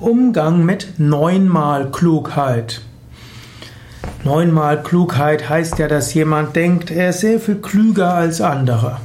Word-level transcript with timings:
Umgang 0.00 0.64
mit 0.64 0.94
neunmal 0.98 1.92
Klugheit. 1.92 2.80
Neunmal 4.24 4.82
Klugheit 4.82 5.48
heißt 5.48 5.78
ja, 5.78 5.86
dass 5.86 6.14
jemand 6.14 6.56
denkt, 6.56 6.90
er 6.90 7.10
ist 7.10 7.20
sehr 7.20 7.38
viel 7.38 7.56
klüger 7.56 8.12
als 8.12 8.40
andere. 8.40 8.96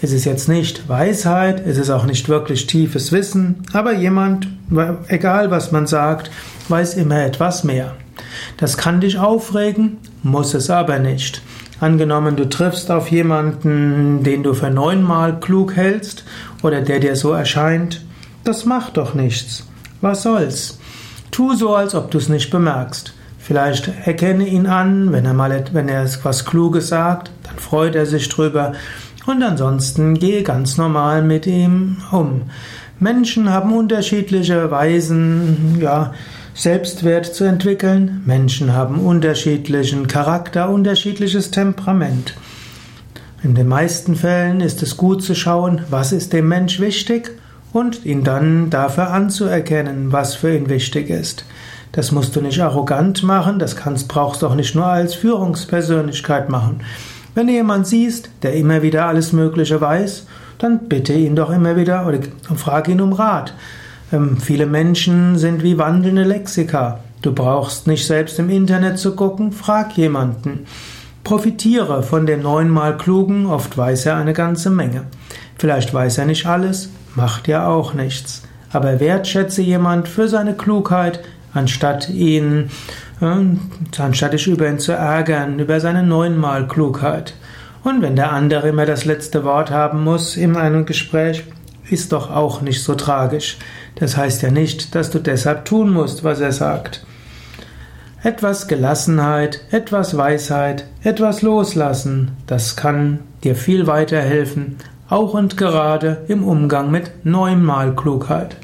Es 0.00 0.10
ist 0.10 0.24
jetzt 0.24 0.48
nicht 0.48 0.88
Weisheit, 0.88 1.64
es 1.64 1.78
ist 1.78 1.90
auch 1.90 2.06
nicht 2.06 2.28
wirklich 2.28 2.66
tiefes 2.66 3.12
Wissen, 3.12 3.62
aber 3.72 3.92
jemand, 3.92 4.48
egal 5.06 5.52
was 5.52 5.70
man 5.70 5.86
sagt, 5.86 6.32
weiß 6.68 6.94
immer 6.94 7.24
etwas 7.24 7.62
mehr. 7.62 7.94
Das 8.56 8.76
kann 8.76 9.00
dich 9.00 9.18
aufregen, 9.18 9.98
muss 10.24 10.54
es 10.54 10.70
aber 10.70 10.98
nicht. 10.98 11.40
Angenommen, 11.78 12.34
du 12.34 12.48
triffst 12.48 12.90
auf 12.90 13.12
jemanden, 13.12 14.24
den 14.24 14.42
du 14.42 14.54
für 14.54 14.70
neunmal 14.70 15.38
klug 15.38 15.76
hältst 15.76 16.24
oder 16.64 16.80
der 16.80 16.98
dir 16.98 17.14
so 17.14 17.30
erscheint, 17.30 18.04
das 18.42 18.64
macht 18.64 18.96
doch 18.96 19.14
nichts. 19.14 19.66
Was 20.02 20.24
soll's? 20.24 20.78
Tu 21.30 21.54
so, 21.54 21.76
als 21.76 21.94
ob 21.94 22.10
du 22.10 22.18
es 22.18 22.28
nicht 22.28 22.50
bemerkst. 22.50 23.14
Vielleicht 23.38 23.88
erkenne 24.04 24.48
ihn 24.48 24.66
an, 24.66 25.12
wenn 25.12 25.24
er 25.24 25.32
mal 25.32 25.64
wenn 25.72 25.88
er 25.88 26.02
etwas 26.02 26.44
Kluges 26.44 26.88
sagt, 26.88 27.30
dann 27.44 27.56
freut 27.58 27.94
er 27.94 28.04
sich 28.04 28.28
drüber. 28.28 28.72
Und 29.26 29.42
ansonsten 29.44 30.14
gehe 30.14 30.42
ganz 30.42 30.76
normal 30.76 31.22
mit 31.22 31.46
ihm 31.46 31.98
um. 32.10 32.42
Menschen 32.98 33.50
haben 33.50 33.72
unterschiedliche 33.72 34.72
Weisen, 34.72 35.78
ja, 35.80 36.12
Selbstwert 36.52 37.26
zu 37.26 37.44
entwickeln. 37.44 38.22
Menschen 38.26 38.72
haben 38.72 38.98
unterschiedlichen 38.98 40.08
Charakter, 40.08 40.68
unterschiedliches 40.68 41.52
Temperament. 41.52 42.34
In 43.44 43.54
den 43.54 43.68
meisten 43.68 44.16
Fällen 44.16 44.60
ist 44.60 44.82
es 44.82 44.96
gut 44.96 45.22
zu 45.22 45.36
schauen, 45.36 45.82
was 45.90 46.10
ist 46.10 46.32
dem 46.32 46.48
Mensch 46.48 46.80
wichtig 46.80 47.30
und 47.72 48.04
ihn 48.04 48.24
dann 48.24 48.70
dafür 48.70 49.10
anzuerkennen, 49.10 50.12
was 50.12 50.34
für 50.34 50.54
ihn 50.54 50.68
wichtig 50.68 51.10
ist. 51.10 51.44
Das 51.92 52.10
musst 52.10 52.34
du 52.34 52.40
nicht 52.40 52.60
arrogant 52.60 53.22
machen, 53.22 53.58
das 53.58 53.76
kannst, 53.76 54.08
brauchst 54.08 54.42
du 54.42 54.46
auch 54.46 54.54
nicht 54.54 54.74
nur 54.74 54.86
als 54.86 55.14
Führungspersönlichkeit 55.14 56.48
machen. 56.48 56.80
Wenn 57.34 57.46
du 57.46 57.52
jemanden 57.52 57.84
siehst, 57.84 58.30
der 58.42 58.54
immer 58.54 58.82
wieder 58.82 59.06
alles 59.06 59.32
Mögliche 59.32 59.80
weiß, 59.80 60.26
dann 60.58 60.88
bitte 60.88 61.12
ihn 61.12 61.36
doch 61.36 61.50
immer 61.50 61.76
wieder 61.76 62.06
oder 62.06 62.18
frag 62.56 62.88
ihn 62.88 63.00
um 63.00 63.12
Rat. 63.12 63.54
Ähm, 64.12 64.38
viele 64.38 64.66
Menschen 64.66 65.38
sind 65.38 65.62
wie 65.62 65.78
wandelnde 65.78 66.24
Lexika. 66.24 67.00
Du 67.20 67.32
brauchst 67.32 67.86
nicht 67.86 68.06
selbst 68.06 68.38
im 68.38 68.50
Internet 68.50 68.98
zu 68.98 69.14
gucken, 69.14 69.52
frag 69.52 69.96
jemanden. 69.96 70.66
Profitiere 71.24 72.02
von 72.02 72.26
dem 72.26 72.42
neunmal 72.42 72.96
Klugen, 72.96 73.46
oft 73.46 73.78
weiß 73.78 74.06
er 74.06 74.16
eine 74.16 74.32
ganze 74.32 74.70
Menge. 74.70 75.04
Vielleicht 75.58 75.92
weiß 75.92 76.18
er 76.18 76.26
nicht 76.26 76.46
alles, 76.46 76.90
macht 77.14 77.48
ja 77.48 77.66
auch 77.66 77.94
nichts. 77.94 78.42
Aber 78.72 79.00
wertschätze 79.00 79.62
jemand 79.62 80.08
für 80.08 80.28
seine 80.28 80.54
Klugheit, 80.54 81.20
anstatt 81.52 82.08
ihn, 82.08 82.70
äh, 83.20 84.00
anstatt 84.00 84.32
dich 84.32 84.46
über 84.46 84.68
ihn 84.68 84.78
zu 84.78 84.92
ärgern, 84.92 85.58
über 85.58 85.80
seine 85.80 86.02
neunmal 86.02 86.66
Klugheit. 86.66 87.34
Und 87.84 88.00
wenn 88.00 88.16
der 88.16 88.32
andere 88.32 88.68
immer 88.68 88.86
das 88.86 89.04
letzte 89.04 89.44
Wort 89.44 89.70
haben 89.70 90.04
muss 90.04 90.36
in 90.36 90.56
einem 90.56 90.86
Gespräch, 90.86 91.44
ist 91.90 92.12
doch 92.12 92.30
auch 92.30 92.62
nicht 92.62 92.82
so 92.82 92.94
tragisch. 92.94 93.58
Das 93.96 94.16
heißt 94.16 94.42
ja 94.42 94.50
nicht, 94.50 94.94
dass 94.94 95.10
du 95.10 95.18
deshalb 95.18 95.64
tun 95.64 95.92
musst, 95.92 96.24
was 96.24 96.40
er 96.40 96.52
sagt. 96.52 97.04
Etwas 98.22 98.68
Gelassenheit, 98.68 99.64
etwas 99.72 100.16
Weisheit, 100.16 100.86
etwas 101.02 101.42
Loslassen, 101.42 102.30
das 102.46 102.76
kann 102.76 103.18
dir 103.42 103.56
viel 103.56 103.88
weiterhelfen, 103.88 104.76
auch 105.12 105.34
und 105.34 105.58
gerade 105.58 106.24
im 106.28 106.42
Umgang 106.42 106.90
mit 106.90 107.10
neunmal 107.24 107.94
Klugheit. 107.94 108.56